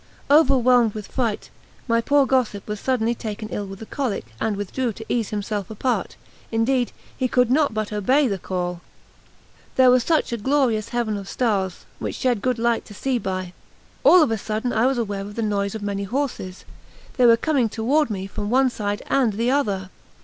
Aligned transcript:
Overwhelmed 0.31 0.95
with 0.95 1.05
fright, 1.09 1.51
my 1.87 2.01
poor 2.01 2.25
gossip 2.25 2.67
was 2.67 2.79
suddenly 2.79 3.13
taken 3.13 3.49
ill 3.49 3.67
with 3.67 3.77
the 3.77 3.85
colic, 3.85 4.25
and 4.39 4.57
withdrew 4.57 4.93
to 4.93 5.05
ease 5.09 5.29
himself 5.29 5.69
apart; 5.69 6.15
indeed, 6.51 6.91
he 7.15 7.27
could 7.27 7.51
not 7.51 7.75
buy 7.75 7.85
obey 7.91 8.27
the 8.27 8.39
call. 8.39 8.81
There 9.75 9.91
was 9.91 10.09
a 10.09 10.37
glorious 10.37 10.89
heaven 10.89 11.17
of 11.17 11.29
stars, 11.29 11.85
which 11.99 12.15
shed 12.15 12.41
good 12.41 12.57
light 12.57 12.83
to 12.85 12.95
see 12.95 13.19
by. 13.19 13.53
All 14.03 14.23
of 14.23 14.31
a 14.31 14.39
sudden 14.39 14.73
I 14.73 14.87
was 14.87 14.97
aware 14.97 15.21
of 15.21 15.35
the 15.35 15.43
noise 15.43 15.75
of 15.75 15.83
many 15.83 16.05
horses; 16.05 16.65
they 17.17 17.27
were 17.27 17.37
coming 17.37 17.69
toward 17.69 18.09
me 18.09 18.25
from 18.25 18.45
the 18.45 18.49
one 18.53 18.71
side 18.71 19.03
and 19.07 19.33
the 19.33 19.51
other. 19.51 19.91